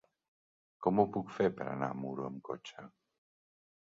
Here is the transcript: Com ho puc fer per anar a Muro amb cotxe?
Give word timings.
Com 0.85 1.01
ho 1.03 1.03
puc 1.17 1.29
fer 1.35 1.49
per 1.59 1.67
anar 1.73 1.89
a 1.93 1.97
Muro 2.05 2.25
amb 2.31 2.41
cotxe? 2.49 2.87